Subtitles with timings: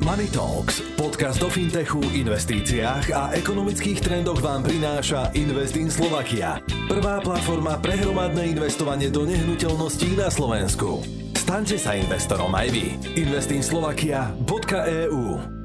[0.00, 6.56] Money Talks, podcast o fintechu, investíciách a ekonomických trendoch vám prináša Invest in Slovakia.
[6.88, 11.04] Prvá platforma pre hromadné investovanie do nehnuteľností na Slovensku.
[11.36, 12.96] Staňte sa investorom aj vy.
[13.12, 15.59] investinslovakia.eu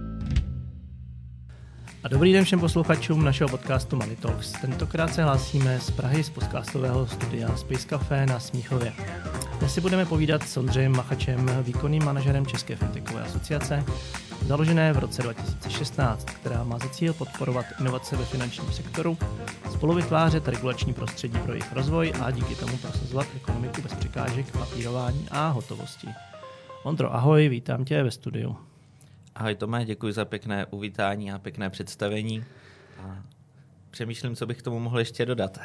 [2.06, 4.52] A dobrý den všem posluchačům našeho podcastu Money Talks.
[4.52, 8.94] Tentokrát se hlásíme z Prahy z podcastového studia Space Café na Smíchově.
[9.60, 13.84] Dnes si budeme povídat s Ondřejem Machačem, výkonným manažerem České fintechové asociace,
[14.48, 19.18] založené v roce 2016, která má za cíl podporovat inovace ve finančním sektoru,
[19.72, 25.28] spolu vytvářet regulační prostředí pro jejich rozvoj a díky tomu prosazovat ekonomiku bez překážek, papírování
[25.32, 26.08] a hotovosti.
[26.84, 28.58] Ondro, ahoj, vítám tě ve studiu.
[29.36, 32.44] Ahoj Tome, děkuji za pěkné uvítání a pěkné představení.
[33.00, 33.24] A
[33.92, 35.60] přemýšlím, co bych k tomu mohl ještě dodat.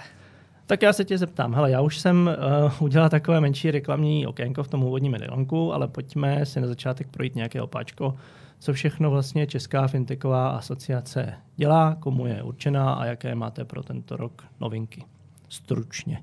[0.66, 1.55] Tak já se tě zeptám.
[1.55, 2.30] Hele, já už jsem
[2.66, 7.09] uh, udělal takové menší reklamní okénko v tom úvodním medilonku, ale pojďme si na začátek
[7.09, 8.16] projít nějaké opáčko,
[8.59, 14.17] co všechno vlastně Česká fintechová asociace dělá, komu je určená a jaké máte pro tento
[14.17, 15.05] rok novinky.
[15.48, 16.23] Stručně.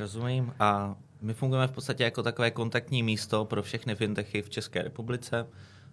[0.00, 0.52] Rozumím.
[0.60, 5.46] A my fungujeme v podstatě jako takové kontaktní místo pro všechny fintechy v České republice.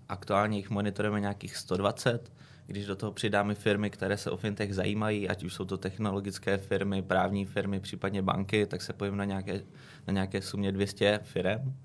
[0.09, 2.31] Aktuálně jich monitorujeme nějakých 120.
[2.65, 6.57] Když do toho přidáme firmy, které se o fintech zajímají, ať už jsou to technologické
[6.57, 9.61] firmy, právní firmy, případně banky, tak se pojím na nějaké,
[10.07, 11.75] na nějaké sumě 200 firm.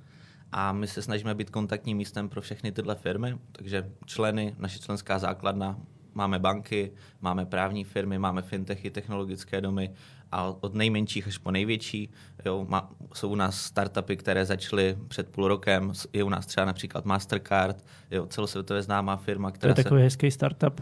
[0.53, 5.19] A my se snažíme být kontaktním místem pro všechny tyhle firmy, takže členy, naše členská
[5.19, 5.79] základna,
[6.15, 9.91] máme banky, máme právní firmy, máme fintechy, technologické domy
[10.35, 12.11] a od nejmenších až po největší.
[12.45, 16.65] Jo, má, jsou u nás startupy, které začaly před půl rokem, je u nás třeba
[16.65, 20.05] například Mastercard, jo, celosvětově známá firma, která To je takový se...
[20.05, 20.81] hezký startup.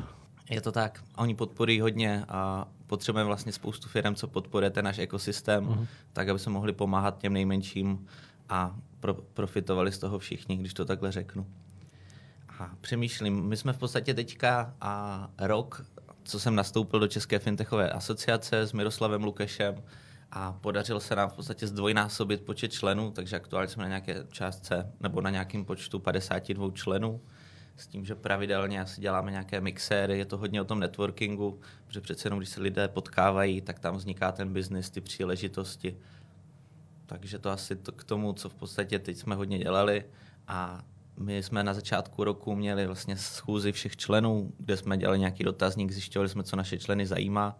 [0.50, 1.04] Je to tak.
[1.16, 5.86] Oni podporují hodně a potřebujeme vlastně spoustu firm, co podporuje ten náš ekosystém, uh-huh.
[6.12, 8.06] tak aby jsme mohli pomáhat těm nejmenším
[8.48, 11.46] a pro, profitovali z toho všichni, když to takhle řeknu.
[12.58, 15.84] A přemýšlím, my jsme v podstatě teďka a rok,
[16.24, 19.82] co jsem nastoupil do České fintechové asociace s Miroslavem Lukešem
[20.30, 24.92] a podařilo se nám v podstatě zdvojnásobit počet členů, takže aktuálně jsme na nějaké částce
[25.00, 27.20] nebo na nějakém počtu 52 členů
[27.76, 32.00] s tím, že pravidelně asi děláme nějaké mixéry, je to hodně o tom networkingu, protože
[32.00, 35.96] přece jenom, když se lidé potkávají, tak tam vzniká ten biznis, ty příležitosti.
[37.06, 40.04] Takže to asi to k tomu, co v podstatě teď jsme hodně dělali
[40.48, 40.84] a
[41.18, 45.90] my jsme na začátku roku měli vlastně schůzi všech členů, kde jsme dělali nějaký dotazník,
[45.90, 47.58] zjišťovali jsme, co naše členy zajímá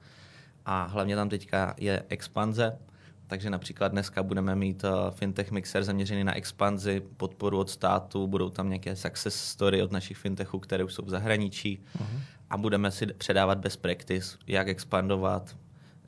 [0.64, 2.78] a hlavně tam teďka je expanze,
[3.26, 8.50] takže například dneska budeme mít uh, fintech mixer zaměřený na expanzi, podporu od státu, budou
[8.50, 12.20] tam nějaké success story od našich fintechů, které už jsou v zahraničí uh-huh.
[12.50, 15.56] a budeme si předávat best practice, jak expandovat,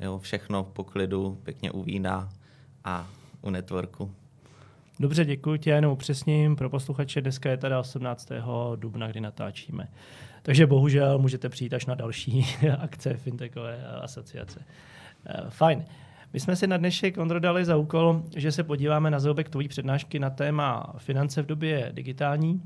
[0.00, 2.28] jo, všechno v poklidu, pěkně u vína
[2.84, 3.09] a
[3.43, 4.15] u networku.
[5.00, 8.28] Dobře, děkuji tě, jenom upřesním pro posluchače, dneska je teda 18.
[8.77, 9.88] dubna, kdy natáčíme.
[10.43, 12.47] Takže bohužel můžete přijít až na další
[12.78, 14.60] akce Fintechové asociace.
[15.27, 15.84] Eh, fajn.
[16.33, 19.69] My jsme si na dnešek, Ondro, dali za úkol, že se podíváme na zobek tvojí
[19.69, 22.62] přednášky na téma finance v době digitální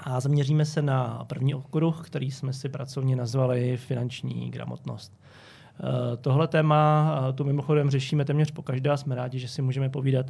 [0.00, 5.12] a zaměříme se na první okruh, který jsme si pracovně nazvali finanční gramotnost.
[5.80, 8.96] Eh, tohle téma eh, tu mimochodem řešíme téměř po každá.
[8.96, 10.26] Jsme rádi, že si můžeme povídat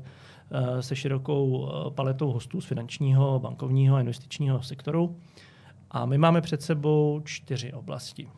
[0.80, 5.16] se širokou paletou hostů z finančního, bankovního a investičního sektoru.
[5.90, 8.28] A my máme před sebou čtyři oblasti.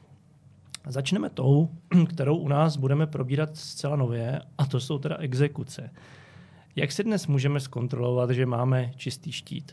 [0.87, 1.69] Začneme tou,
[2.09, 5.91] kterou u nás budeme probírat zcela nově, a to jsou teda exekuce.
[6.76, 9.72] Jak si dnes můžeme zkontrolovat, že máme čistý štít?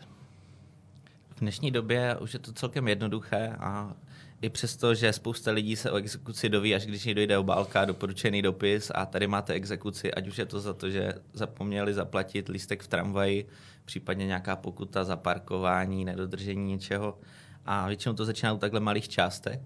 [1.29, 3.93] V dnešní době už je to celkem jednoduché a
[4.41, 8.91] i přesto, že spousta lidí se o exekuci doví, až když dojde obálka, doporučený dopis
[8.95, 12.87] a tady máte exekuci, ať už je to za to, že zapomněli zaplatit lístek v
[12.87, 13.47] tramvaji,
[13.85, 17.19] případně nějaká pokuta za parkování, nedodržení něčeho.
[17.65, 19.61] A většinou to začíná u takhle malých částek.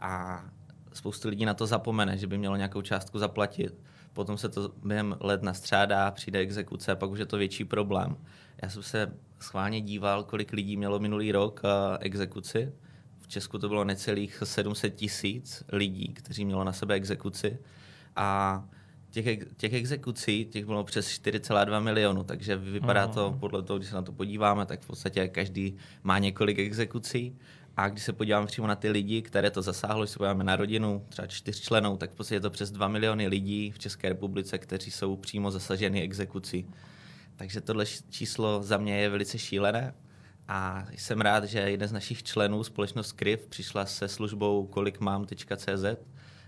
[0.00, 0.44] A
[0.92, 3.74] spoustu lidí na to zapomene, že by mělo nějakou částku zaplatit.
[4.12, 8.16] Potom se to během let nastřádá, přijde exekuce a pak už je to větší problém.
[8.62, 12.72] Já jsem se schválně díval, kolik lidí mělo minulý rok uh, exekuci
[13.28, 17.58] v Česku to bylo necelých 700 tisíc lidí, kteří mělo na sebe exekuci.
[18.16, 18.64] A
[19.10, 23.12] těch, těch exekucí těch bylo přes 4,2 milionu, takže vypadá Aha.
[23.12, 27.36] to podle toho, když se na to podíváme, tak v podstatě každý má několik exekucí.
[27.76, 30.56] A když se podíváme přímo na ty lidi, které to zasáhlo, když se podíváme na
[30.56, 34.58] rodinu, třeba čtyřčlenou, tak v podstatě je to přes 2 miliony lidí v České republice,
[34.58, 36.66] kteří jsou přímo zasaženi exekucí.
[37.36, 39.94] Takže tohle číslo za mě je velice šílené
[40.48, 45.84] a jsem rád, že jeden z našich členů, společnost Kriv, přišla se službou kolikmám.cz,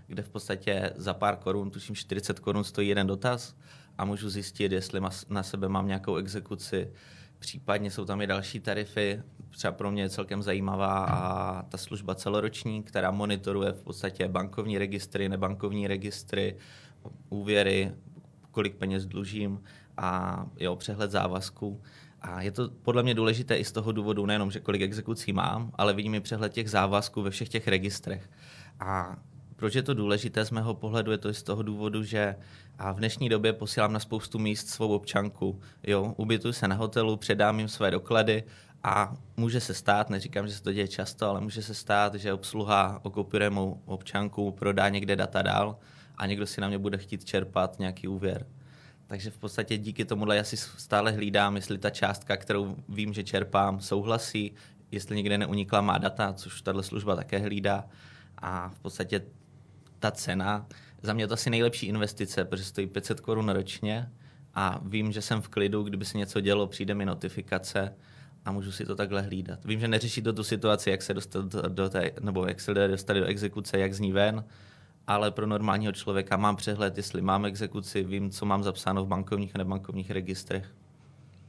[0.07, 3.55] kde v podstatě za pár korun, tuším 40 korun, stojí jeden dotaz
[3.97, 6.91] a můžu zjistit, jestli na sebe mám nějakou exekuci.
[7.39, 12.15] Případně jsou tam i další tarify, třeba pro mě je celkem zajímavá a ta služba
[12.15, 16.57] celoroční, která monitoruje v podstatě bankovní registry, nebankovní registry,
[17.29, 17.91] úvěry,
[18.51, 19.63] kolik peněz dlužím
[19.97, 21.81] a jo, přehled závazků.
[22.21, 25.71] A je to podle mě důležité i z toho důvodu, nejenom, že kolik exekucí mám,
[25.75, 28.29] ale vidím i přehled těch závazků ve všech těch registrech.
[28.79, 29.17] A
[29.55, 31.11] proč je to důležité z mého pohledu?
[31.11, 32.35] Je to i z toho důvodu, že
[32.79, 35.59] a v dnešní době posílám na spoustu míst svou občanku.
[35.83, 38.43] Jo, ubytuji se na hotelu, předám jim své doklady
[38.83, 42.33] a může se stát, neříkám, že se to děje často, ale může se stát, že
[42.33, 45.77] obsluha okupuje mou občanku, prodá někde data dál
[46.17, 48.45] a někdo si na mě bude chtít čerpat nějaký úvěr.
[49.11, 53.81] Takže v podstatě díky tomu asi stále hlídám, jestli ta částka, kterou vím, že čerpám,
[53.81, 54.55] souhlasí,
[54.91, 57.85] jestli někde neunikla má data, což tahle služba také hlídá.
[58.37, 59.21] A v podstatě
[59.99, 60.67] ta cena,
[61.01, 64.09] za mě to asi nejlepší investice, protože stojí 500 korun ročně
[64.53, 67.95] a vím, že jsem v klidu, kdyby se něco dělo, přijde mi notifikace
[68.45, 69.65] a můžu si to takhle hlídat.
[69.65, 72.73] Vím, že neřeší to tu situaci, jak se dostat do, do té, nebo jak se
[72.73, 74.43] dostat do exekuce, jak z ní ven,
[75.07, 79.55] ale pro normálního člověka mám přehled, jestli mám exekuci, vím, co mám zapsáno v bankovních
[79.55, 80.73] a nebankovních registrech.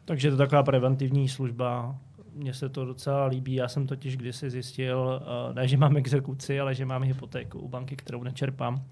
[0.04, 1.96] Takže to je taková preventivní služba.
[2.34, 3.54] Mně se to docela líbí.
[3.54, 7.68] Já jsem totiž kdysi zjistil, eh, ne, že mám exekuci, ale že mám hypotéku u
[7.68, 8.84] banky, kterou nečerpám.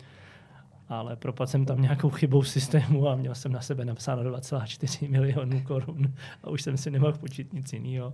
[0.91, 5.61] Ale propadl jsem tam nějakou chybou systému a měl jsem na sebe napsáno 2,4 milionů
[5.61, 8.13] korun a už jsem si nemohl počít nic jiného.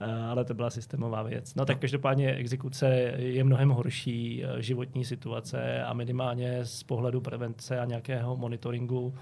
[0.00, 1.54] Eh, ale to byla systémová věc.
[1.54, 7.80] No tak každopádně exekuce je mnohem horší eh, životní situace a minimálně z pohledu prevence
[7.80, 9.14] a nějakého monitoringu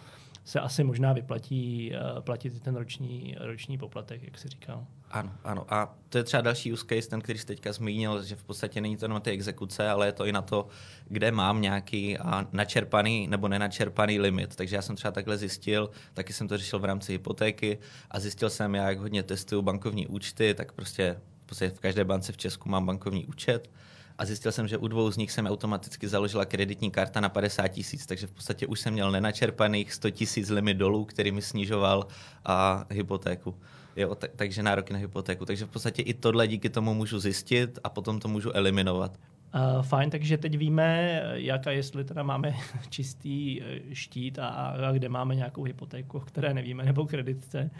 [0.44, 4.86] se asi možná vyplatí uh, platit ten roční, roční poplatek, jak se říkal.
[5.10, 5.74] Ano, ano.
[5.74, 8.80] A to je třeba další use case, ten, který jste teďka zmínil, že v podstatě
[8.80, 10.66] není to jenom ty exekuce, ale je to i na to,
[11.08, 14.56] kde mám nějaký a, načerpaný nebo nenačerpaný limit.
[14.56, 17.78] Takže já jsem třeba takhle zjistil, taky jsem to řešil v rámci hypotéky
[18.10, 22.32] a zjistil jsem, jak hodně testuju bankovní účty, tak prostě v, podstatě v každé bance
[22.32, 23.70] v Česku mám bankovní účet
[24.19, 27.69] a zjistil jsem, že u dvou z nich jsem automaticky založila kreditní karta na 50
[27.69, 32.06] tisíc, takže v podstatě už jsem měl nenačerpaných 100 tisíc limit dolů, který mi snižoval
[32.44, 33.55] a hypotéku.
[33.97, 35.44] Jo, tak, takže nároky na hypotéku.
[35.44, 39.19] Takže v podstatě i tohle díky tomu můžu zjistit a potom to můžu eliminovat.
[39.55, 42.55] Uh, fajn, takže teď víme, jak a jestli teda máme
[42.88, 47.70] čistý eh, štít a, a kde máme nějakou hypotéku, které nevíme, nebo kreditce.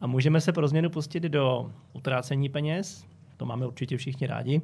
[0.00, 4.62] A můžeme se pro změnu pustit do utrácení peněz, to máme určitě všichni rádi.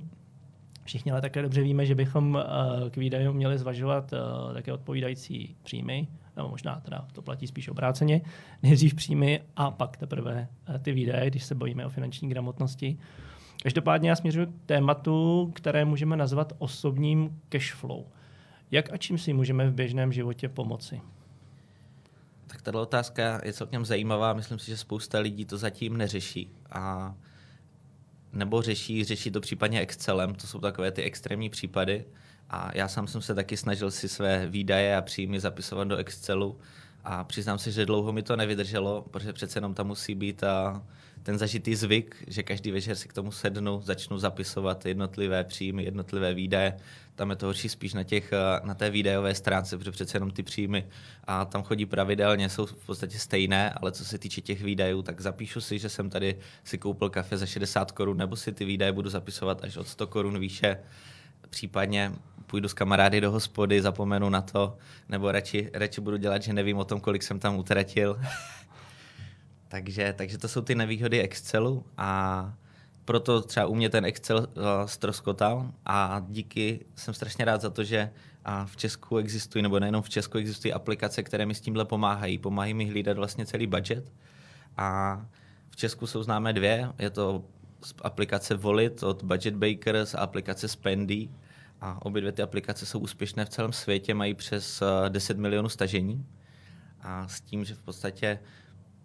[0.88, 5.56] Všichni ale také dobře víme, že bychom uh, k výdajům měli zvažovat uh, také odpovídající
[5.62, 8.20] příjmy, nebo možná teda to platí spíš obráceně,
[8.62, 12.98] nejdřív příjmy a pak teprve uh, ty výdaje, když se bojíme o finanční gramotnosti.
[13.62, 18.04] Každopádně já směřuji k tématu, které můžeme nazvat osobním cash flow.
[18.70, 21.00] Jak a čím si můžeme v běžném životě pomoci?
[22.46, 24.32] Tak tato otázka je celkem zajímavá.
[24.32, 26.50] Myslím si, že spousta lidí to zatím neřeší.
[26.70, 27.14] A
[28.38, 32.04] nebo řeší, řeší to případně Excelem, to jsou takové ty extrémní případy.
[32.50, 36.58] A já sám jsem se taky snažil si své výdaje a příjmy zapisovat do Excelu
[37.04, 40.82] a přiznám se, že dlouho mi to nevydrželo, protože přece jenom tam musí být a
[41.22, 46.34] ten zažitý zvyk, že každý večer si k tomu sednu, začnu zapisovat jednotlivé příjmy, jednotlivé
[46.34, 46.76] výdaje.
[47.14, 48.32] Tam je to horší spíš na, těch,
[48.62, 50.86] na té výdajové stránce, protože přece jenom ty příjmy
[51.24, 55.20] a tam chodí pravidelně, jsou v podstatě stejné, ale co se týče těch výdajů, tak
[55.20, 58.92] zapíšu si, že jsem tady si koupil kafe za 60 korun, nebo si ty výdaje
[58.92, 60.78] budu zapisovat až od 100 korun výše
[61.50, 62.12] případně
[62.46, 64.78] půjdu s kamarády do hospody, zapomenu na to,
[65.08, 68.20] nebo radši, radši budu dělat, že nevím o tom, kolik jsem tam utratil.
[69.68, 72.52] takže, takže to jsou ty nevýhody Excelu a
[73.04, 77.84] proto třeba u mě ten Excel uh, stroskotal a díky jsem strašně rád za to,
[77.84, 78.10] že
[78.44, 82.38] a v Česku existují, nebo nejenom v Česku existují aplikace, které mi s tímhle pomáhají.
[82.38, 84.12] Pomáhají mi hlídat vlastně celý budget.
[84.76, 85.20] A
[85.70, 86.92] v Česku jsou známé dvě.
[86.98, 87.44] Je to
[88.02, 91.28] aplikace Volit od Budget Bakers a aplikace Spendy.
[91.80, 95.68] A obě dvě ty aplikace jsou úspěšné v celém světě, mají přes 10 eh, milionů
[95.68, 96.26] stažení.
[97.00, 98.38] A s tím, že v podstatě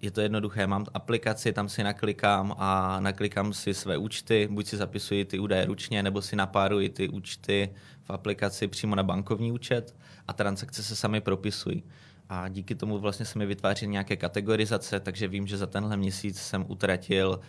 [0.03, 0.67] je to jednoduché.
[0.67, 5.65] Mám aplikaci, tam si naklikám a naklikám si své účty, buď si zapisuji ty údaje
[5.65, 7.69] ručně, nebo si napáruji ty účty
[8.03, 9.95] v aplikaci přímo na bankovní účet
[10.27, 11.83] a transakce se sami propisují.
[12.29, 16.41] A díky tomu vlastně se mi vytváří nějaké kategorizace, takže vím, že za tenhle měsíc
[16.41, 17.39] jsem utratil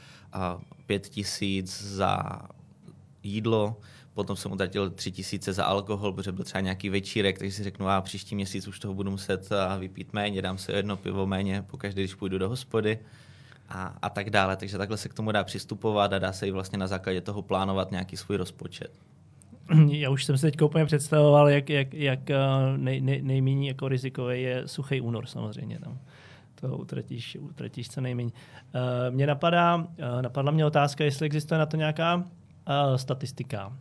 [0.86, 2.18] pět tisíc za
[3.22, 3.76] jídlo,
[4.14, 7.88] potom jsem utratil tři tisíce za alkohol, protože byl třeba nějaký večírek, takže si řeknu,
[7.88, 12.02] a příští měsíc už toho budu muset vypít méně, dám si jedno pivo méně, pokaždé,
[12.02, 12.98] když půjdu do hospody
[13.68, 14.56] a, a tak dále.
[14.56, 17.42] Takže takhle se k tomu dá přistupovat a dá se i vlastně na základě toho
[17.42, 18.90] plánovat nějaký svůj rozpočet.
[19.88, 22.20] Já už jsem se teď úplně představoval, jak, jak, jak
[22.76, 25.78] nej, nej, nejméně jako rizikový je suchý únor samozřejmě.
[25.78, 25.98] Tam.
[26.54, 28.30] toho utratíš, utratíš co nejméně.
[28.30, 32.24] Uh, mě napadá, uh, napadla mě otázka, jestli existuje na to nějaká
[32.96, 33.72] statistika.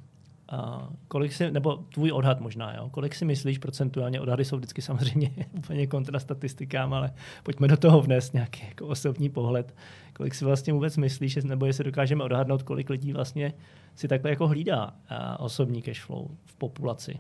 [0.53, 2.89] Uh, kolik si, nebo tvůj odhad možná, jo?
[2.89, 8.01] kolik si myslíš procentuálně, odhady jsou vždycky samozřejmě úplně kontra statistikám, ale pojďme do toho
[8.01, 9.75] vnést nějaký jako osobní pohled.
[10.13, 13.53] Kolik si vlastně vůbec myslíš, nebo jestli dokážeme odhadnout, kolik lidí vlastně
[13.95, 14.93] si takhle jako hlídá
[15.39, 17.19] osobní cashflow v populaci?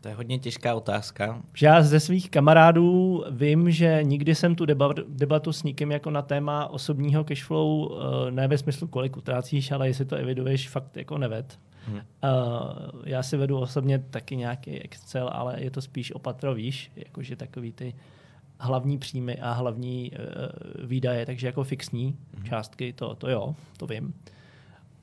[0.00, 1.42] To je hodně těžká otázka.
[1.54, 4.66] Že já ze svých kamarádů vím, že nikdy jsem tu
[5.08, 9.88] debatu s nikým jako na téma osobního cashflow, eh, ne ve smyslu, kolik utrácíš, ale
[9.88, 11.58] jestli to eviduješ, fakt jako neved.
[11.86, 11.96] Hmm.
[11.96, 12.02] Uh,
[13.04, 17.72] já si vedu osobně taky nějaký Excel, ale je to spíš opatro, víš, jakože takový
[17.72, 17.94] ty
[18.58, 22.44] hlavní příjmy a hlavní uh, výdaje, takže jako fixní hmm.
[22.44, 24.14] částky, to, to jo, to vím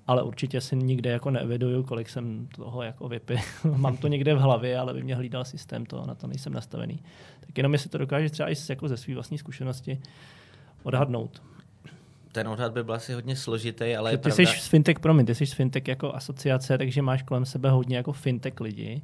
[0.07, 3.37] ale určitě si nikde jako neeviduju, kolik jsem toho jako vypil.
[3.75, 6.99] Mám to někde v hlavě, ale by mě hlídal systém, to na to nejsem nastavený.
[7.39, 9.99] Tak jenom jestli to dokážeš třeba i jako ze své vlastní zkušenosti
[10.83, 11.41] odhadnout.
[12.31, 14.45] Ten odhad by byl asi hodně složitý, ale je ty pravda...
[14.45, 17.97] jsi z fintech, promiň, ty jsi z fintech jako asociace, takže máš kolem sebe hodně
[17.97, 19.01] jako fintech lidi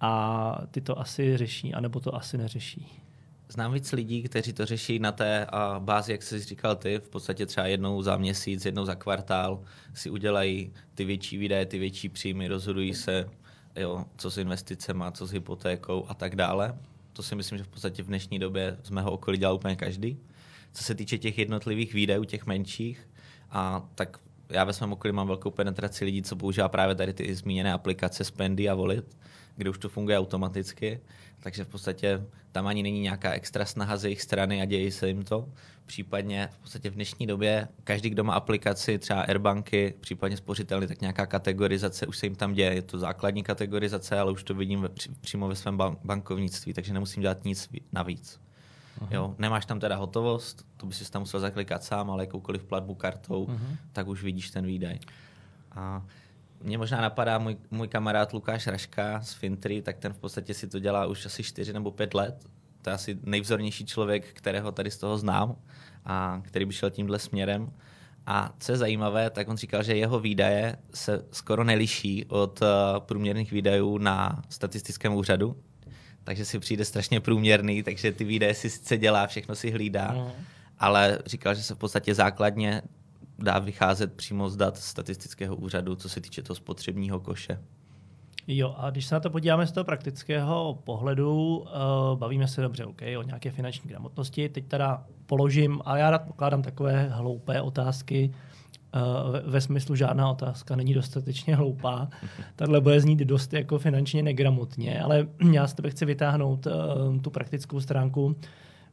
[0.00, 3.03] a ty to asi řeší, anebo to asi neřeší.
[3.48, 7.08] Znám víc lidí, kteří to řeší na té a bázi, jak jsi říkal ty, v
[7.08, 9.62] podstatě třeba jednou za měsíc, jednou za kvartál
[9.94, 13.30] si udělají ty větší výdaje, ty větší příjmy, rozhodují se,
[13.76, 16.78] jo, co s investicemi, co s hypotékou a tak dále.
[17.12, 20.18] To si myslím, že v podstatě v dnešní době z mého okolí dělá úplně každý.
[20.72, 23.08] Co se týče těch jednotlivých výdajů, těch menších,
[23.50, 27.34] a tak já ve svém okolí mám velkou penetraci lidí, co používá právě tady ty
[27.34, 29.18] zmíněné aplikace Spendy a Volit,
[29.56, 31.00] kde už to funguje automaticky
[31.44, 35.08] takže v podstatě tam ani není nějaká extra snaha z jejich strany a děje se
[35.08, 35.48] jim to.
[35.86, 41.00] Případně v podstatě v dnešní době každý, kdo má aplikaci, třeba Airbanky, případně spořitelny, tak
[41.00, 42.74] nějaká kategorizace už se jim tam děje.
[42.74, 44.88] Je to základní kategorizace, ale už to vidím ve,
[45.20, 48.40] přímo ve svém bankovnictví, takže nemusím dělat nic navíc.
[49.10, 52.94] Jo, nemáš tam teda hotovost, to by si tam musel zaklikat sám, ale jakoukoliv platbu
[52.94, 53.76] kartou, uh-huh.
[53.92, 54.98] tak už vidíš ten výdaj.
[55.72, 56.02] A
[56.62, 60.68] mě možná napadá můj, můj kamarád Lukáš Raška z Fintry, tak ten v podstatě si
[60.68, 62.46] to dělá už asi 4 nebo 5 let.
[62.82, 65.56] To je asi nejvzornější člověk, kterého tady z toho znám
[66.04, 67.72] a který by šel tímhle směrem.
[68.26, 72.68] A co je zajímavé, tak on říkal, že jeho výdaje se skoro neliší od uh,
[72.98, 75.56] průměrných výdajů na statistickém úřadu.
[76.24, 80.32] Takže si přijde strašně průměrný, takže ty výdaje si sice dělá, všechno si hlídá, no.
[80.78, 82.82] ale říkal, že se v podstatě základně
[83.38, 87.58] dá vycházet přímo z dat statistického úřadu, co se týče toho spotřebního koše.
[88.46, 91.66] Jo, a když se na to podíváme z toho praktického pohledu, uh,
[92.18, 94.48] bavíme se dobře, OK, o nějaké finanční gramotnosti.
[94.48, 98.34] Teď teda položím, a já rád pokládám takové hloupé otázky,
[99.30, 102.08] ve, ve smyslu žádná otázka není dostatečně hloupá.
[102.56, 107.30] Tahle bude znít dost jako finančně negramotně, ale já z tebe chci vytáhnout uh, tu
[107.30, 108.36] praktickou stránku.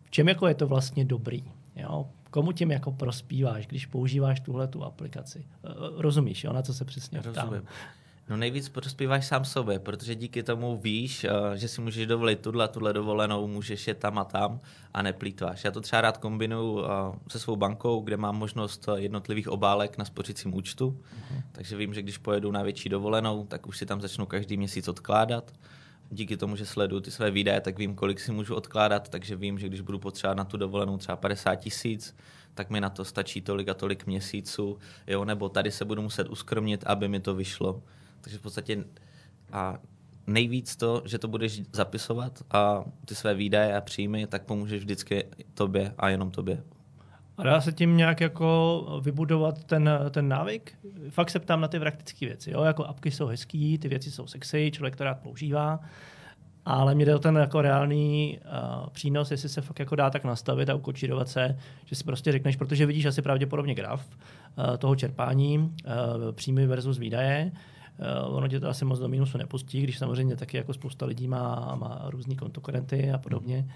[0.03, 1.43] V čem jako je to vlastně dobrý?
[1.75, 2.05] Jo?
[2.31, 5.45] komu tím jako prospíváš, když používáš tuhle tu aplikaci?
[5.63, 7.61] Eh, rozumíš, jo, na co se přesně ptám?
[8.31, 12.67] No nejvíc prospíváš sám sobě, protože díky tomu víš, eh, že si můžeš dovolit tuhle,
[12.67, 14.59] tuhle dovolenou, můžeš je tam a tam
[14.93, 15.63] a neplýtváš.
[15.63, 16.89] Já to třeba rád kombinuju eh,
[17.27, 21.41] se svou bankou, kde mám možnost jednotlivých obálek na spořícím účtu, uh-huh.
[21.51, 24.87] takže vím, že když pojedu na větší dovolenou, tak už si tam začnu každý měsíc
[24.87, 25.53] odkládat
[26.09, 29.59] díky tomu, že sleduju ty své výdaje, tak vím, kolik si můžu odkládat, takže vím,
[29.59, 32.15] že když budu potřebovat na tu dovolenou třeba 50 tisíc,
[32.53, 36.29] tak mi na to stačí tolik a tolik měsíců, jo, nebo tady se budu muset
[36.29, 37.81] uskromnit, aby mi to vyšlo.
[38.21, 38.83] Takže v podstatě
[39.51, 39.79] a
[40.27, 45.25] nejvíc to, že to budeš zapisovat a ty své výdaje a příjmy, tak pomůžeš vždycky
[45.53, 46.63] tobě a jenom tobě.
[47.37, 50.77] A dá se tím nějak jako vybudovat ten, ten návyk?
[51.09, 52.51] Fakt se ptám na ty praktické věci.
[52.51, 52.63] Jo?
[52.63, 55.79] Jako apky jsou hezký, ty věci jsou sexy, člověk to rád používá,
[56.65, 60.23] ale mě jde o ten jako reálný uh, přínos, jestli se fakt jako dá tak
[60.23, 64.95] nastavit a ukočírovat se, že si prostě řekneš, protože vidíš asi pravděpodobně graf uh, toho
[64.95, 67.51] čerpání, uh, příjmy versus výdaje,
[67.99, 71.27] Uh, ono tě to asi moc do mínusu nepustí, když samozřejmě taky jako spousta lidí
[71.27, 73.67] má, má různý kontokorenty a podobně.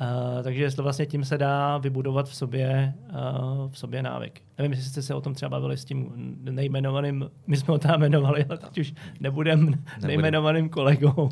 [0.00, 4.42] Uh, takže jestli vlastně tím se dá vybudovat v sobě, uh, v sobě návyk.
[4.58, 6.12] Nevím, jestli jste se o tom třeba bavili s tím
[6.50, 9.80] nejmenovaným, my jsme ho tam jmenovali, ale teď už nebudem, nebudem.
[10.02, 11.28] nejmenovaným kolegou.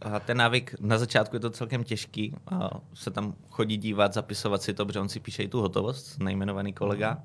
[0.00, 4.62] A ten návyk, na začátku je to celkem těžký, a se tam chodí dívat, zapisovat
[4.62, 7.18] si to, protože on si píše i tu hotovost, nejmenovaný kolega.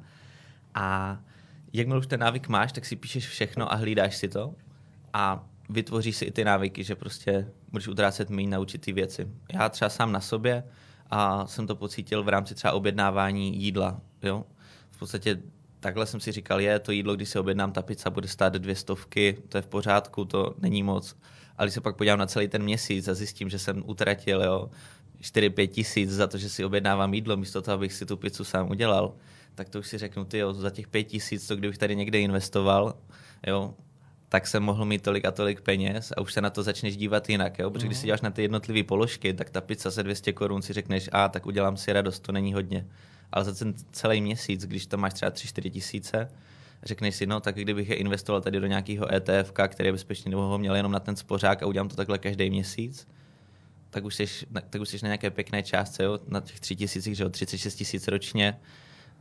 [0.73, 1.17] A
[1.73, 4.55] jakmile už ten návyk máš, tak si píšeš všechno a hlídáš si to.
[5.13, 9.27] A vytvoří si i ty návyky, že prostě můžeš utrácet méně na určitý věci.
[9.53, 10.63] Já třeba sám na sobě
[11.09, 14.01] a jsem to pocítil v rámci třeba objednávání jídla.
[14.23, 14.45] Jo?
[14.91, 15.39] V podstatě
[15.79, 18.75] takhle jsem si říkal, je to jídlo, když si objednám, ta pizza bude stát dvě
[18.75, 21.15] stovky, to je v pořádku, to není moc.
[21.57, 24.69] Ale když se pak podívám na celý ten měsíc a zjistím, že jsem utratil jo,
[25.21, 28.69] 4-5 tisíc za to, že si objednávám jídlo, místo toho, abych si tu pizzu sám
[28.69, 29.13] udělal,
[29.55, 32.97] tak to už si řeknu, ty za těch 5 tisíc, to kdybych tady někde investoval,
[33.47, 33.73] jo,
[34.29, 37.29] tak jsem mohl mít tolik a tolik peněz a už se na to začneš dívat
[37.29, 37.59] jinak.
[37.59, 37.69] Jo?
[37.69, 40.73] Protože když si děláš na ty jednotlivé položky, tak ta pizza se 200 korun si
[40.73, 42.87] řekneš, a tak udělám si radost, to není hodně.
[43.31, 46.29] Ale za ten celý měsíc, když to máš třeba 3-4 tisíce,
[46.83, 50.41] řekneš si, no tak kdybych je investoval tady do nějakého ETF, který je bezpečný, nebo
[50.41, 53.07] ho měl jenom na ten spořák a udělám to takhle každý měsíc,
[53.89, 54.25] tak už jsi,
[54.69, 56.19] tak už jsi na nějaké pěkné částce, jo?
[56.27, 58.59] na těch 3 tisících, že jo, 36 tisíc ročně,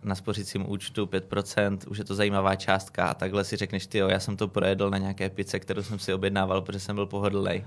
[0.05, 4.21] na spořícím účtu 5%, už je to zajímavá částka a takhle si řekneš, ty já
[4.21, 7.65] jsem to projedl na nějaké pice, kterou jsem si objednával, protože jsem byl pohodlný.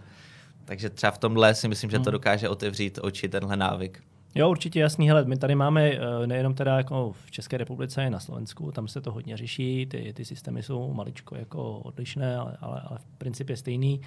[0.65, 2.11] Takže třeba v tomhle si myslím, že to hmm.
[2.11, 4.03] dokáže otevřít oči tenhle návyk.
[4.35, 5.07] Jo, určitě jasný.
[5.07, 8.87] Hele, my tady máme eh, nejenom teda jako v České republice, i na Slovensku, tam
[8.87, 13.17] se to hodně řeší, ty, ty systémy jsou maličko jako odlišné, ale, ale, ale v
[13.17, 14.01] principě stejný.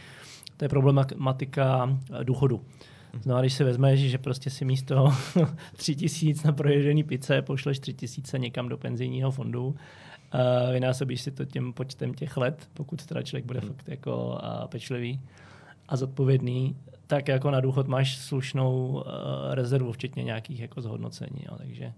[0.57, 2.63] To je problematika eh, důchodu.
[3.27, 5.13] No a když si vezmeš, že prostě si místo
[5.77, 11.31] tři tisíc na proježený pice pošleš tři tisíce někam do penzijního fondu, uh, vynásobíš si
[11.31, 13.69] to tím počtem těch let, pokud teda člověk bude hmm.
[13.69, 15.21] fakt jako uh, pečlivý
[15.89, 19.03] a zodpovědný, tak jako na důchod máš slušnou uh,
[19.51, 21.41] rezervu, včetně nějakých jako zhodnocení.
[21.51, 21.57] Jo.
[21.59, 21.93] Takže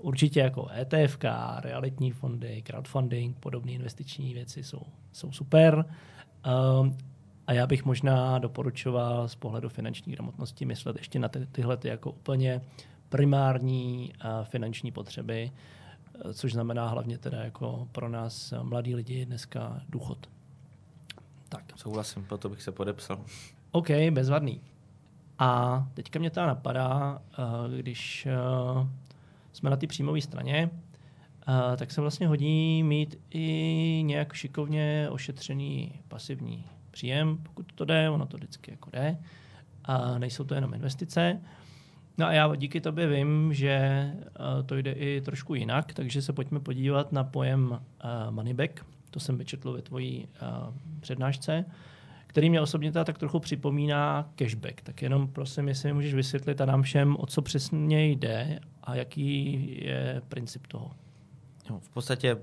[0.00, 1.18] určitě jako ETF,
[1.60, 4.82] realitní fondy, crowdfunding, podobné investiční věci jsou,
[5.12, 5.84] jsou super.
[6.46, 6.88] Uh,
[7.46, 11.88] a já bych možná doporučoval z pohledu finanční gramotnosti myslet ještě na ty, tyhle ty
[11.88, 12.60] jako úplně
[13.08, 15.50] primární uh, finanční potřeby,
[16.24, 20.26] uh, což znamená hlavně teda jako pro nás mladí lidi dneska důchod.
[21.48, 21.64] Tak.
[21.76, 23.24] Souhlasím, proto bych se podepsal.
[23.70, 24.60] OK, bezvadný.
[25.38, 27.22] A teďka mě to napadá,
[27.78, 28.28] když
[29.52, 30.70] jsme na té příjmové straně,
[31.76, 38.26] tak se vlastně hodí mít i nějak šikovně ošetřený pasivní příjem, pokud to jde, ono
[38.26, 39.18] to vždycky jako jde.
[39.84, 41.40] A nejsou to jenom investice.
[42.18, 44.10] No a já díky tobě vím, že
[44.66, 47.80] to jde i trošku jinak, takže se pojďme podívat na pojem
[48.30, 48.86] moneyback.
[49.10, 50.28] To jsem vyčetl ve tvojí
[51.00, 51.64] přednášce
[52.34, 54.80] který mě osobně teda tak trochu připomíná cashback.
[54.80, 58.94] Tak jenom prosím, jestli mi můžeš vysvětlit a nám všem, o co přesně jde a
[58.94, 60.90] jaký je princip toho.
[61.70, 62.36] Jo, v podstatě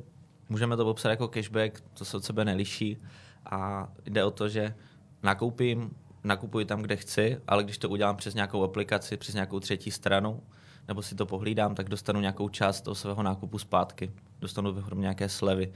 [0.49, 2.97] můžeme to popsat jako cashback, to se od sebe neliší
[3.45, 4.75] a jde o to, že
[5.23, 5.91] nakoupím,
[6.23, 10.43] nakupuji tam, kde chci, ale když to udělám přes nějakou aplikaci, přes nějakou třetí stranu,
[10.87, 14.11] nebo si to pohlídám, tak dostanu nějakou část toho svého nákupu zpátky.
[14.39, 15.73] Dostanu vyhromně nějaké slevy.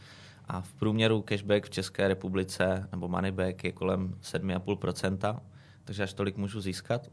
[0.47, 5.39] A v průměru cashback v České republice nebo moneyback je kolem 7,5%,
[5.84, 7.10] takže až tolik můžu získat.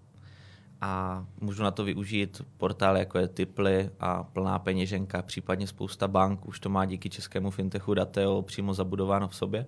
[0.80, 6.46] A můžu na to využít portály jako je Tiply a plná peněženka, případně spousta bank
[6.46, 9.66] už to má díky českému fintechu Dateo přímo zabudováno v sobě.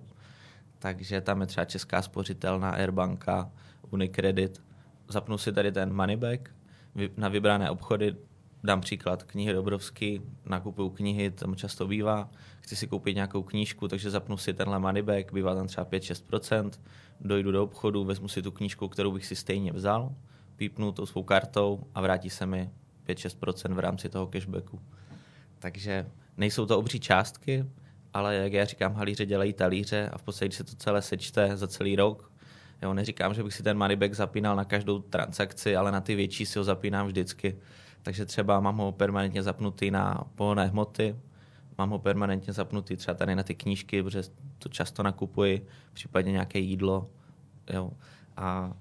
[0.79, 3.51] Takže tam je třeba Česká spořitelná, Airbanka,
[3.89, 4.63] Unicredit.
[5.07, 6.49] Zapnu si tady ten moneyback
[7.17, 8.15] na vybrané obchody,
[8.63, 12.29] dám příklad, knihy Dobrovský, nakupuju knihy, tam často bývá,
[12.61, 16.71] chci si koupit nějakou knížku, takže zapnu si tenhle moneyback, bývá tam třeba 5-6%,
[17.21, 20.15] dojdu do obchodu, vezmu si tu knížku, kterou bych si stejně vzal,
[20.55, 22.69] pípnu tou svou kartou a vrátí se mi
[23.07, 24.81] 5-6% v rámci toho cashbacku.
[25.59, 26.07] Takže
[26.37, 27.65] nejsou to obří částky,
[28.15, 31.57] ale jak já říkám, halíře dělají talíře a v podstatě, když se to celé sečte
[31.57, 32.31] za celý rok,
[32.81, 36.45] jo, neříkám, že bych si ten moneyback zapínal na každou transakci, ale na ty větší
[36.45, 37.57] si ho zapínám vždycky.
[38.03, 41.15] Takže třeba mám ho permanentně zapnutý na pohonné hmoty,
[41.77, 44.23] mám ho permanentně zapnutý třeba tady na ty knížky, protože
[44.59, 47.09] to často nakupuji, případně nějaké jídlo.
[47.73, 47.91] Jo.
[48.37, 48.73] A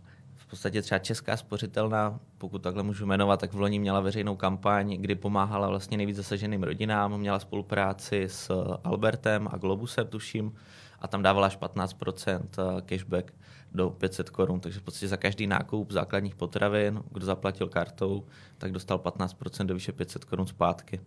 [0.54, 5.14] podstatě třeba Česká spořitelna, pokud takhle můžu jmenovat, tak v loni měla veřejnou kampaň, kdy
[5.14, 8.50] pomáhala vlastně nejvíc zasaženým rodinám, měla spolupráci s
[8.84, 10.54] Albertem a Globusem, tuším,
[11.00, 13.34] a tam dávala až 15% eh, cashback
[13.72, 18.24] do 500 korun, takže v podstatě za každý nákup základních potravin, kdo zaplatil kartou,
[18.58, 21.00] tak dostal 15% do výše 500 korun zpátky.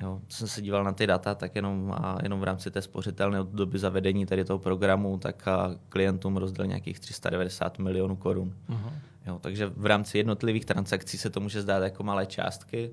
[0.00, 3.40] Jo, jsem se díval na ty data, tak jenom, a jenom v rámci té spořitelné
[3.40, 5.48] od doby zavedení tady toho programu, tak
[5.88, 8.54] klientům rozdělil nějakých 390 milionů korun.
[8.68, 8.92] Uh-huh.
[9.26, 12.90] Jo, takže v rámci jednotlivých transakcí se to může zdát jako malé částky,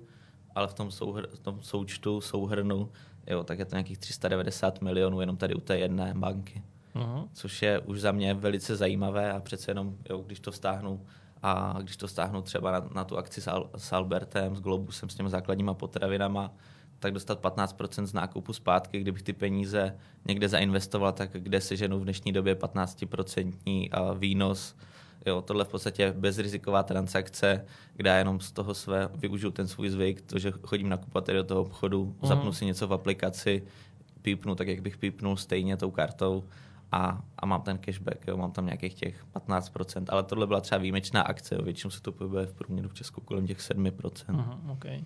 [0.55, 2.89] ale v tom, souhr, v tom součtu, souhrnu,
[3.27, 6.63] jo, tak je to nějakých 390 milionů jenom tady u té jedné banky.
[6.95, 7.27] Uh-huh.
[7.33, 11.05] Což je už za mě velice zajímavé a přece jenom, jo, když to stáhnu
[11.43, 15.09] a když to stáhnu třeba na, na tu akci s, Al, s Albertem, s Globusem,
[15.09, 16.53] s těmi základníma potravinama,
[17.03, 21.99] tak dostat 15% z nákupu zpátky, kdybych ty peníze někde zainvestoval, tak kde se ženu
[21.99, 24.75] v dnešní době 15% výnos.
[25.25, 29.89] Jo, tohle v podstatě bezriziková transakce, kde já jenom z toho své využiju ten svůj
[29.89, 32.27] zvyk, to, že chodím nakupovat do toho obchodu, mm.
[32.27, 33.63] zapnu si něco v aplikaci,
[34.21, 36.43] pípnu tak, jak bych pípnul stejně tou kartou
[36.91, 40.79] a, a mám ten cashback, jo, mám tam nějakých těch 15%, ale tohle byla třeba
[40.79, 43.91] výjimečná akce, jo, většinou se to pohybuje v průměru v Česku kolem těch 7%.
[43.91, 45.03] Uh-huh, okay.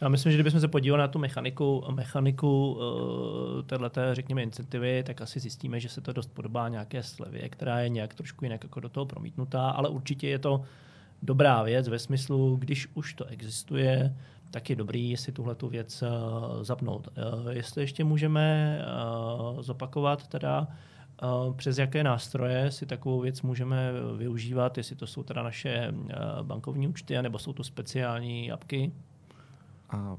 [0.00, 5.20] Já myslím, že kdybychom se podívali na tu mechaniku, mechaniku uh, téhleté, řekněme, incentivy, tak
[5.20, 8.80] asi zjistíme, že se to dost podobá nějaké slevě, která je nějak trošku jinak jako
[8.80, 10.62] do toho promítnutá, ale určitě je to
[11.22, 14.16] dobrá věc ve smyslu, když už to existuje,
[14.50, 17.08] tak je dobrý si tuhle tu věc uh, zapnout.
[17.08, 18.78] Uh, jestli ještě můžeme
[19.54, 20.68] uh, zopakovat teda,
[21.56, 25.94] přes jaké nástroje si takovou věc můžeme využívat, jestli to jsou teda naše
[26.42, 28.92] bankovní účty, nebo jsou to speciální apky?
[29.90, 30.16] A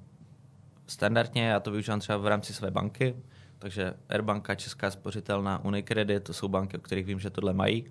[0.87, 3.15] standardně já to využívám třeba v rámci své banky,
[3.59, 7.85] takže Airbanka, Česká spořitelná, Unicredit, to jsou banky, o kterých vím, že tohle mají.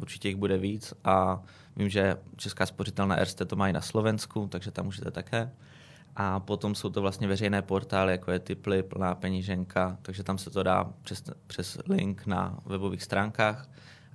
[0.00, 0.94] Určitě jich bude víc.
[1.04, 1.42] A
[1.76, 5.50] vím, že Česká spořitelná Erste to mají na Slovensku, takže tam můžete také.
[6.16, 10.50] A potom jsou to vlastně veřejné portály, jako je Tiply, plná peníženka, takže tam se
[10.50, 13.68] to dá přes, přes link na webových stránkách,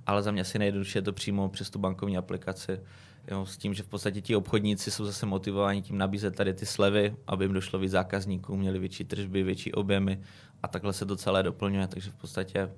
[0.06, 2.80] ale za mě si nejjednodušší je to přímo přes tu bankovní aplikaci,
[3.30, 6.66] jo, s tím, že v podstatě ti obchodníci jsou zase motivováni tím nabízet tady ty
[6.66, 10.20] slevy, aby jim došlo víc zákazníků, měli větší tržby, větší objemy
[10.62, 12.70] a takhle se to celé doplňuje, takže v podstatě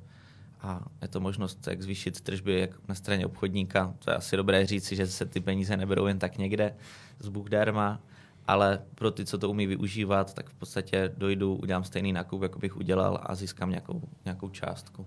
[0.62, 3.94] a je to možnost, jak zvýšit tržby jak na straně obchodníka.
[3.98, 6.76] To je asi dobré říci, že se ty peníze neberou jen tak někde
[7.18, 8.00] z Bůh darma,
[8.46, 12.58] ale pro ty, co to umí využívat, tak v podstatě dojdu, udělám stejný nákup, jako
[12.58, 15.06] bych udělal a získám nějakou, nějakou částku.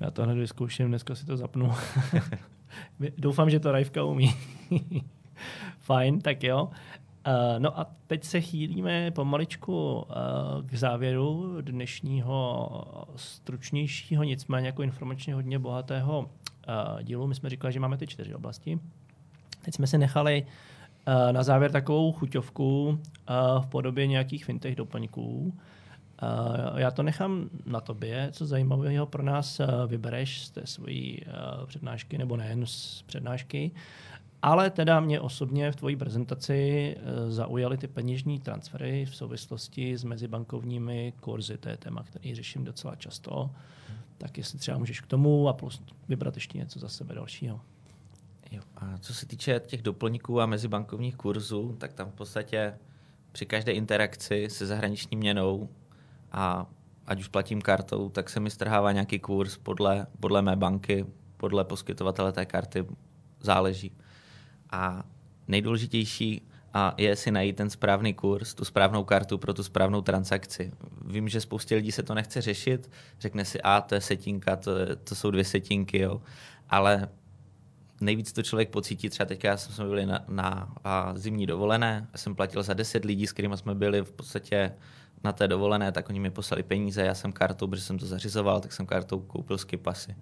[0.00, 1.72] Já to hned vyzkouším, dneska si to zapnu.
[3.18, 4.34] Doufám, že to Rajvka umí.
[5.78, 6.64] Fajn, tak jo.
[7.26, 10.04] Uh, no a teď se chýlíme pomaličku uh,
[10.66, 12.68] k závěru dnešního
[13.16, 17.26] stručnějšího, nicméně jako informačně hodně bohatého uh, dílu.
[17.26, 18.78] My jsme říkali, že máme ty čtyři oblasti.
[19.64, 20.46] Teď jsme si nechali
[21.32, 22.98] na závěr takovou chuťovku
[23.60, 25.54] v podobě nějakých fintech doplňků.
[26.24, 31.20] Uh, já to nechám na tobě, co zajímavého pro nás uh, vybereš z té svojí
[31.26, 33.70] uh, přednášky, nebo nejen z přednášky.
[34.42, 36.96] Ale teda mě osobně v tvojí prezentaci
[37.28, 41.58] zaujaly ty peněžní transfery v souvislosti s mezibankovními kurzy.
[41.58, 43.50] To je téma, který řeším docela často.
[44.18, 47.60] Tak jestli třeba můžeš k tomu a plus vybrat ještě něco za sebe dalšího.
[48.50, 48.60] Jo.
[48.76, 52.74] A co se týče těch doplňků a mezibankovních kurzů, tak tam v podstatě
[53.32, 55.68] při každé interakci se zahraniční měnou
[56.34, 56.66] a
[57.06, 61.64] ať už platím kartou, tak se mi strhává nějaký kurz podle, podle mé banky, podle
[61.64, 62.86] poskytovatele té karty,
[63.40, 63.92] záleží.
[64.70, 65.04] A
[65.48, 70.72] nejdůležitější a je si najít ten správný kurz, tu správnou kartu pro tu správnou transakci.
[71.06, 74.78] Vím, že spoustě lidí se to nechce řešit, řekne si, a to je setinka, to,
[74.78, 76.22] je, to jsou dvě setinky, jo.
[76.70, 77.08] ale
[78.00, 80.72] nejvíc to člověk pocítí, třeba teďka já jsme byli na, na
[81.14, 84.72] zimní dovolené, já jsem platil za 10 lidí, s kterými jsme byli v podstatě
[85.24, 88.60] na té dovolené, tak oni mi poslali peníze, já jsem kartou, protože jsem to zařizoval,
[88.60, 90.16] tak jsem kartou koupil skipasy.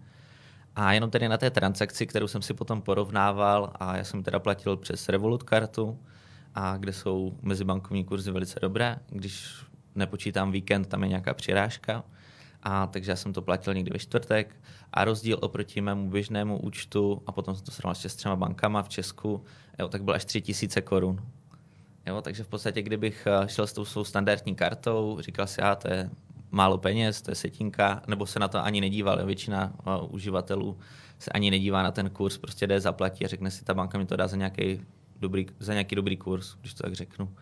[0.77, 4.38] A jenom tedy na té transakci, kterou jsem si potom porovnával, a já jsem teda
[4.38, 5.99] platil přes Revolut kartu,
[6.55, 12.05] a kde jsou mezibankovní kurzy velice dobré, když nepočítám víkend, tam je nějaká přirážka,
[12.62, 14.57] a takže já jsem to platil někdy ve čtvrtek
[14.93, 18.88] a rozdíl oproti mému běžnému účtu a potom jsem to srovnal s třema bankama v
[18.88, 19.45] Česku,
[19.79, 21.23] jo, tak byl až 3000 korun.
[22.07, 25.75] Jo, takže v podstatě, kdybych eh, šel s tou svou standardní kartou, říkal si, a
[25.75, 26.11] to je
[26.53, 29.21] málo peněz, to je setinka, nebo se na to ani nedíval.
[29.21, 29.27] Jo.
[29.27, 30.79] Většina uh, uživatelů
[31.19, 34.07] se ani nedívá na ten kurz, prostě jde, zaplatí a řekne si, ta banka mi
[34.07, 34.81] to dá za nějaký
[35.21, 37.35] dobrý, za nějaký dobrý kurz, když to tak řeknu.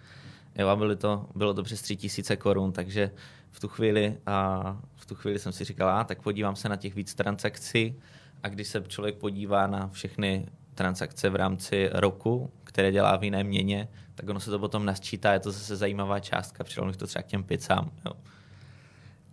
[0.58, 3.10] Jo, a bylo to, bylo to přes 3000 korun, takže
[3.50, 4.62] v tu chvíli, a
[4.94, 8.00] v tu chvíli jsem si říkal, a tak podívám se na těch víc transakcí
[8.42, 13.44] a když se člověk podívá na všechny transakce v rámci roku, které dělá v jiné
[13.44, 13.88] měně,
[14.20, 17.26] tak ono se to potom nasčítá, je to zase zajímavá částka, přidal to třeba k
[17.26, 17.90] těm pizzám.
[18.06, 18.12] Jo.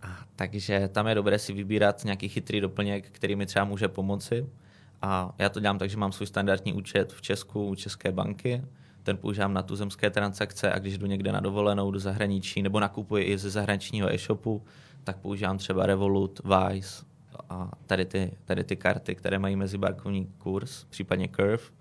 [0.02, 4.46] A, takže tam je dobré si vybírat nějaký chytrý doplněk, který mi třeba může pomoci.
[5.02, 8.62] A já to dělám tak, že mám svůj standardní účet v Česku, u České banky,
[9.02, 13.24] ten používám na tuzemské transakce a když jdu někde na dovolenou do zahraničí nebo nakupuji
[13.24, 14.62] i ze zahraničního e-shopu,
[15.04, 17.04] tak používám třeba Revolut, Wise
[17.48, 21.77] a tady ty, tady ty karty, které mají mezibankovní kurz, případně Curve.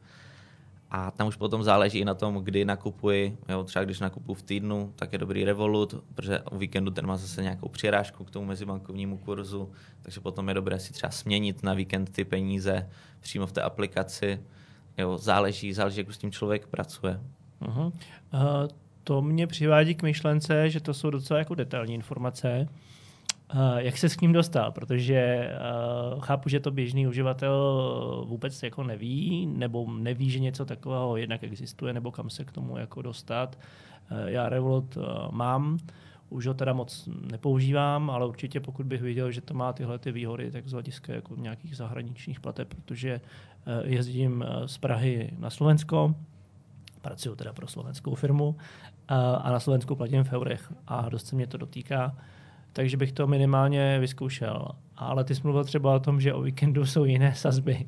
[0.92, 3.38] A tam už potom záleží i na tom, kdy nakupuji.
[3.50, 7.18] Jo, třeba když nakupuji v týdnu, tak je dobrý Revolut, protože o víkendu ten má
[7.18, 9.72] zase nějakou přirážku k tomu mezibankovnímu kurzu,
[10.02, 14.42] takže potom je dobré si třeba směnit na víkend ty peníze přímo v té aplikaci.
[14.98, 17.20] Jo, záleží, záleží, jak s tím člověk pracuje.
[17.62, 17.86] Uh-huh.
[17.86, 17.92] Uh,
[19.04, 22.68] to mě přivádí k myšlence, že to jsou docela jako detailní informace.
[23.78, 24.72] Jak se s ním dostal?
[24.72, 25.50] Protože
[26.14, 31.44] uh, chápu, že to běžný uživatel vůbec jako neví, nebo neví, že něco takového jednak
[31.44, 33.60] existuje, nebo kam se k tomu jako dostat.
[34.12, 34.98] Uh, já Revolut
[35.32, 35.78] mám,
[36.30, 40.12] Už ho teda moc nepoužívám, ale určitě pokud bych viděl, že to má tyhle ty
[40.12, 45.50] výhody, tak z hlediska jako nějakých zahraničních plateb, protože eh, jezdím eh, z Prahy na
[45.50, 46.16] Slovensko,
[47.02, 48.58] pracuju teda pro slovenskou firmu
[49.38, 52.16] a na Slovensku platím v eurech a dost se mě to dotýká,
[52.78, 54.68] takže bych to minimálně vyzkoušel.
[54.96, 57.86] Ale ty jsi mluvil třeba o tom, že o víkendu jsou jiné sazby.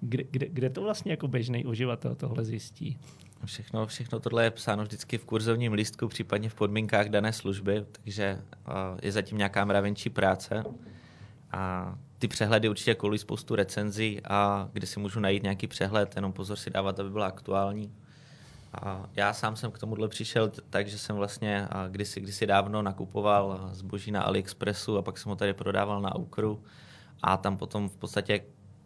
[0.00, 2.98] Kde, kde, kde to vlastně jako běžný uživatel tohle zjistí?
[3.44, 8.38] Všechno, všechno tohle je psáno vždycky v kurzovním lístku, případně v podmínkách dané služby, takže
[9.02, 10.64] je zatím nějaká mravenčí práce.
[11.52, 16.32] A ty přehledy určitě kolují spoustu recenzí, a kde si můžu najít nějaký přehled, jenom
[16.32, 17.92] pozor si dávat, aby byla aktuální.
[18.74, 23.70] A já sám jsem k tomuhle přišel tak, že jsem vlastně kdysi, kdysi dávno nakupoval
[23.72, 26.62] zboží na AliExpressu a pak jsem ho tady prodával na Aukru
[27.22, 28.44] a tam potom v podstatě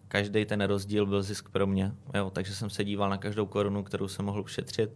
[0.09, 1.92] každý ten rozdíl byl zisk pro mě.
[2.14, 4.90] Jo, takže jsem se díval na každou korunu, kterou jsem mohl ušetřit.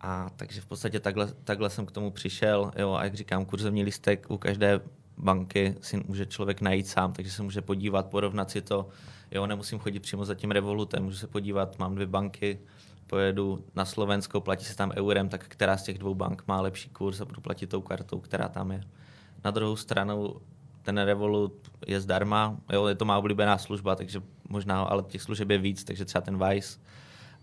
[0.00, 2.72] A takže v podstatě takhle, takhle jsem k tomu přišel.
[2.76, 4.80] Jo, a jak říkám, kurzovní listek u každé
[5.16, 8.88] banky si může člověk najít sám, takže se může podívat, porovnat si to.
[9.30, 12.58] Jo, nemusím chodit přímo za tím revolutem, můžu se podívat, mám dvě banky,
[13.08, 16.90] pojedu na Slovensko, platí se tam eurem, tak která z těch dvou bank má lepší
[16.90, 18.80] kurz a budu platit tou kartou, která tam je.
[19.44, 20.34] Na druhou stranu
[20.82, 25.50] ten Revolut je zdarma, jo, je to má oblíbená služba, takže možná, ale těch služeb
[25.50, 26.78] je víc, takže třeba ten Vice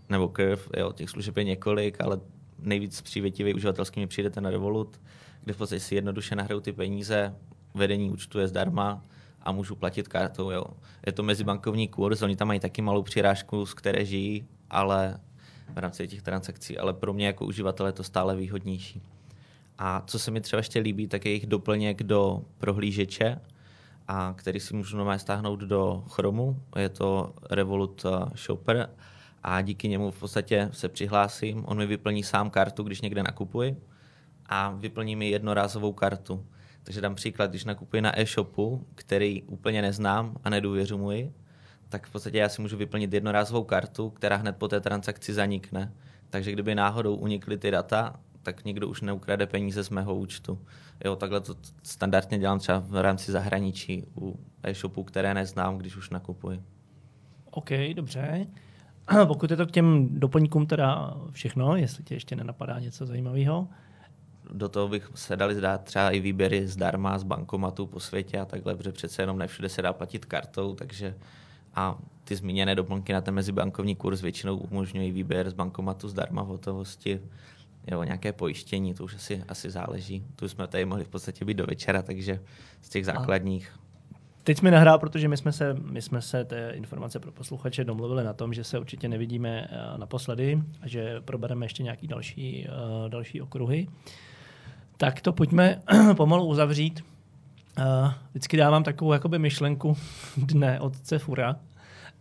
[0.09, 2.19] nebo Curve, jo, těch služeb je několik, ale
[2.59, 4.99] nejvíc přívětivý uživatelský mi přijde ten Revolut,
[5.43, 7.35] kde v podstatě si jednoduše nahraju ty peníze,
[7.73, 9.03] vedení účtu je zdarma
[9.41, 10.51] a můžu platit kartou.
[10.51, 10.65] Jo.
[11.05, 15.19] Je to mezibankovní kurz, oni tam mají taky malou přirážku, z které žijí, ale
[15.73, 19.01] v rámci těch transakcí, ale pro mě jako uživatele je to stále výhodnější.
[19.77, 23.39] A co se mi třeba ještě líbí, tak je jejich doplněk do prohlížeče,
[24.07, 26.61] a který si můžu normálně stáhnout do Chromu.
[26.77, 28.89] Je to Revolut eh, Shopper
[29.43, 31.63] a díky němu v podstatě se přihlásím.
[31.67, 33.77] On mi vyplní sám kartu, když někde nakupuji
[34.45, 36.45] a vyplní mi jednorázovou kartu.
[36.83, 41.33] Takže dám příklad, když nakupuji na e-shopu, který úplně neznám a nedůvěřuji
[41.89, 45.93] tak v podstatě já si můžu vyplnit jednorázovou kartu, která hned po té transakci zanikne.
[46.29, 50.59] Takže kdyby náhodou unikly ty data, tak někdo už neukrade peníze z mého účtu.
[51.05, 56.09] Jo, takhle to standardně dělám třeba v rámci zahraničí u e-shopů, které neznám, když už
[56.09, 56.63] nakupuji.
[57.51, 58.47] OK, dobře.
[59.27, 63.67] Pokud je to k těm doplňkům teda všechno, jestli tě ještě nenapadá něco zajímavého,
[64.53, 68.45] do toho bych se dali zdát třeba i výběry zdarma z bankomatu po světě a
[68.45, 71.15] takhle, protože přece jenom ne všude se dá platit kartou, takže
[71.75, 76.47] a ty zmíněné doplňky na ten mezibankovní kurz většinou umožňují výběr z bankomatu zdarma v
[76.47, 77.21] hotovosti,
[77.91, 80.25] jo, nějaké pojištění, to už asi, asi záleží.
[80.35, 82.39] Tu jsme tady mohli v podstatě být do večera, takže
[82.81, 83.79] z těch základních.
[84.43, 88.23] Teď jsme nahrál, protože my jsme, se, my jsme se té informace pro posluchače domluvili
[88.23, 93.09] na tom, že se určitě nevidíme eh, naposledy a že probereme ještě nějaký další, uh,
[93.09, 93.87] další okruhy.
[94.97, 95.81] Tak to pojďme
[96.17, 97.03] pomalu uzavřít.
[97.79, 99.97] Uh, vždycky dávám takovou jakoby myšlenku
[100.37, 101.55] dne od Cefura.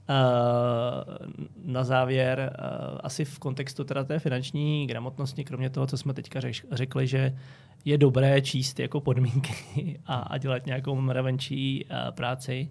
[0.08, 1.26] Uh,
[1.64, 6.40] na závěr, uh, asi v kontextu teda té finanční gramotnosti, kromě toho, co jsme teďka
[6.72, 7.36] řekli, že
[7.84, 12.68] je dobré číst jako podmínky a, a dělat nějakou mravenčí uh, práci,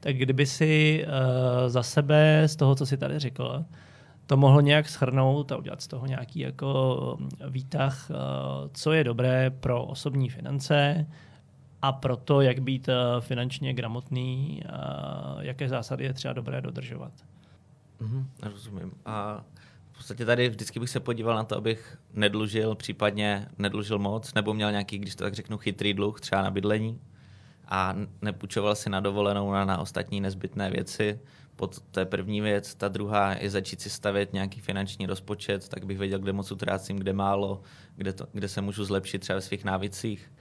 [0.00, 1.04] tak kdyby si
[1.66, 3.64] za sebe z toho, co si tady řekl,
[4.26, 8.16] to mohl nějak schrnout a udělat z toho nějaký jako výtah, uh,
[8.72, 11.06] co je dobré pro osobní finance,
[11.82, 14.68] a proto, jak být eh, finančně gramotný, eh,
[15.40, 17.12] jaké zásady je třeba dobré dodržovat.
[18.00, 18.92] Mm-hmm, rozumím.
[19.04, 19.44] A
[19.92, 24.54] v podstatě tady vždycky bych se podíval na to, abych nedlužil, případně nedlužil moc, nebo
[24.54, 27.00] měl nějaký, když to tak řeknu, chytrý dluh, třeba na bydlení
[27.68, 31.20] a nepůjčoval si na dovolenou na, na ostatní nezbytné věci.
[31.56, 32.74] Pod, to je první věc.
[32.74, 36.96] Ta druhá je začít si stavět nějaký finanční rozpočet, tak bych věděl, kde moc utrácím,
[36.96, 37.62] kde málo,
[37.96, 40.32] kde, to, kde se můžu zlepšit třeba ve svých návicích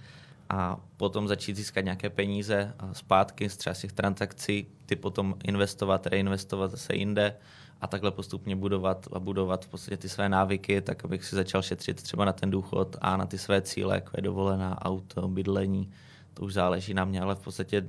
[0.49, 6.71] a potom začít získat nějaké peníze zpátky z třeba těch transakcí, ty potom investovat, reinvestovat
[6.71, 7.35] zase jinde
[7.81, 11.61] a takhle postupně budovat a budovat v podstatě ty své návyky, tak abych si začal
[11.61, 15.91] šetřit třeba na ten důchod a na ty své cíle, jako je dovolená, auto, bydlení,
[16.33, 17.85] to už záleží na mě, ale v podstatě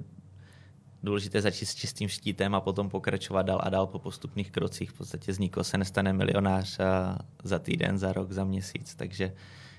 [1.02, 4.90] důležité začít s čistým štítem a potom pokračovat dál a dál po postupných krocích.
[4.90, 6.78] V podstatě z se nestane milionář
[7.44, 9.32] za týden, za rok, za měsíc, takže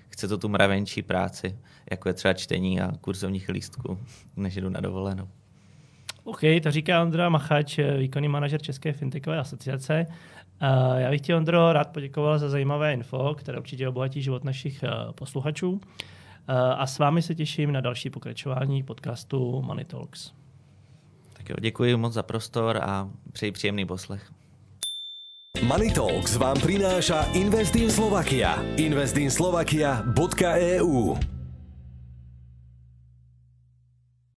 [0.09, 1.59] chce to tu mravenčí práci,
[1.91, 3.99] jako je třeba čtení a kurzovních lístků,
[4.35, 5.27] než jdu na dovolenou.
[6.23, 10.05] OK, to říká Ondra Machač, výkonný manažer České fintechové asociace.
[10.97, 14.89] Já bych ti, Ondro, rád poděkoval za zajímavé info, které určitě obohatí život našich eh,
[15.15, 15.81] posluchačů.
[16.77, 20.31] A s vámi se těším na další pokračování podcastu Money Talks.
[21.33, 24.31] Tak jo, děkuji moc za prostor a přeji příjemný poslech.
[25.65, 28.61] Money Talks vám prináša Investin Slovakia.
[28.77, 31.17] Investinslovakia.eu